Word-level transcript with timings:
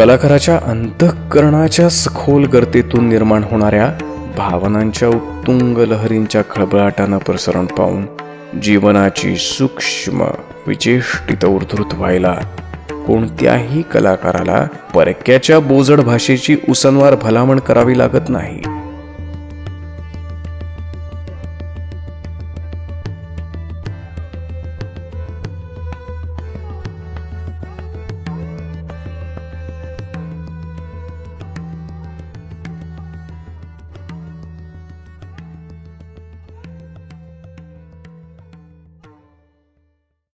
कलाकाराच्या 0.00 0.58
अंतःकरणाच्या 0.62 1.88
सखोल 1.88 2.44
गर्तेतून 2.44 3.08
निर्माण 3.08 3.42
होणाऱ्या 3.42 3.92
भावनांच्या 4.36 5.08
उत्तुंग 5.08 5.78
लहरींच्या 5.78 6.42
खळबळाटानं 6.50 7.18
प्रसरण 7.18 7.66
पाहून 7.66 8.06
जीवनाची 8.60 9.36
सूक्ष्म 9.36 10.24
विचेष्टित 10.66 11.44
उद्धृत 11.44 11.94
व्हायला 11.94 12.34
कोणत्याही 13.06 13.82
कलाकाराला 13.82 14.66
परक्याच्या 14.94 15.58
बोजड 15.58 16.00
भाषेची 16.00 16.56
उसनवार 16.68 17.14
भलामण 17.14 17.58
करावी 17.58 17.98
लागत 17.98 18.28
नाही. 18.28 18.60